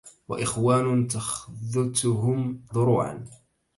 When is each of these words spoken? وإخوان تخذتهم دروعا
وإخوان 0.29 1.07
تخذتهم 1.07 2.61
دروعا 2.73 3.25